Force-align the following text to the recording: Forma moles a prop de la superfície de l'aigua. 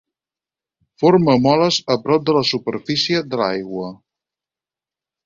Forma 1.01 1.35
moles 1.43 1.77
a 1.95 1.97
prop 2.07 2.25
de 2.29 2.35
la 2.37 2.41
superfície 2.53 3.21
de 3.35 3.41
l'aigua. 3.43 3.91